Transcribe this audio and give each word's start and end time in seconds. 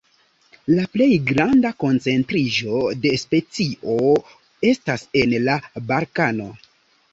La 0.77 0.85
plej 0.93 1.09
granda 1.31 1.71
koncentriĝo 1.83 2.81
de 3.05 3.13
specio 3.25 3.99
estas 4.73 5.07
en 5.23 5.39
la 5.47 5.61
Balkano. 5.95 6.53